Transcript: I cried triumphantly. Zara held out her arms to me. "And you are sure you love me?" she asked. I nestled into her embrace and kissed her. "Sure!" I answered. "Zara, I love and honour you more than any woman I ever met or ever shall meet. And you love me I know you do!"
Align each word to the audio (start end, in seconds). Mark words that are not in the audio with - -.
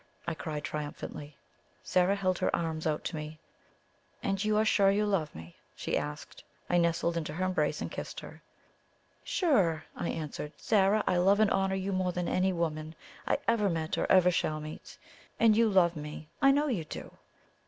I 0.27 0.33
cried 0.33 0.63
triumphantly. 0.63 1.37
Zara 1.85 2.15
held 2.15 2.37
out 2.37 2.39
her 2.39 2.55
arms 2.55 2.87
to 3.03 3.15
me. 3.15 3.37
"And 4.23 4.43
you 4.43 4.57
are 4.57 4.65
sure 4.65 4.89
you 4.89 5.05
love 5.05 5.35
me?" 5.35 5.55
she 5.75 5.95
asked. 5.95 6.43
I 6.71 6.79
nestled 6.79 7.17
into 7.17 7.33
her 7.33 7.45
embrace 7.45 7.81
and 7.81 7.91
kissed 7.91 8.19
her. 8.21 8.41
"Sure!" 9.23 9.85
I 9.95 10.09
answered. 10.09 10.53
"Zara, 10.59 11.03
I 11.05 11.17
love 11.17 11.39
and 11.39 11.51
honour 11.51 11.75
you 11.75 11.93
more 11.93 12.13
than 12.13 12.27
any 12.27 12.51
woman 12.51 12.95
I 13.27 13.37
ever 13.47 13.69
met 13.69 13.95
or 13.95 14.11
ever 14.11 14.31
shall 14.31 14.59
meet. 14.59 14.97
And 15.39 15.55
you 15.55 15.69
love 15.69 15.95
me 15.95 16.29
I 16.41 16.49
know 16.49 16.65
you 16.65 16.83
do!" 16.83 17.11